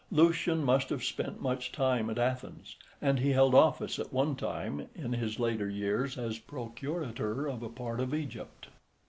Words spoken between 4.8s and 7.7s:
in his later years as Procurator of a